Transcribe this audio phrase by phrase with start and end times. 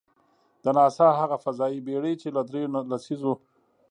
[0.63, 3.33] د ناسا هغه فضايي بېړۍ، چې له درېیو لسیزو.